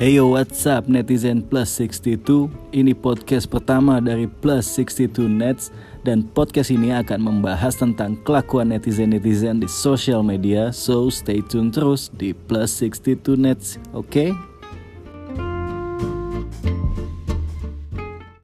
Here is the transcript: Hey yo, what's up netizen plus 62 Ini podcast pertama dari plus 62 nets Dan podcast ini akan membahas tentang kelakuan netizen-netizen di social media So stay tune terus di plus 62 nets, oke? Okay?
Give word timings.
Hey 0.00 0.16
yo, 0.16 0.32
what's 0.32 0.64
up 0.64 0.88
netizen 0.88 1.44
plus 1.44 1.76
62 1.76 2.48
Ini 2.72 2.96
podcast 2.96 3.44
pertama 3.44 4.00
dari 4.00 4.24
plus 4.24 4.64
62 4.72 5.28
nets 5.28 5.68
Dan 6.00 6.24
podcast 6.24 6.72
ini 6.72 6.88
akan 6.88 7.20
membahas 7.20 7.76
tentang 7.76 8.16
kelakuan 8.24 8.72
netizen-netizen 8.72 9.60
di 9.60 9.68
social 9.68 10.24
media 10.24 10.72
So 10.72 11.12
stay 11.12 11.44
tune 11.44 11.68
terus 11.68 12.08
di 12.16 12.32
plus 12.32 12.80
62 12.80 13.36
nets, 13.36 13.76
oke? 13.92 14.08
Okay? 14.08 14.49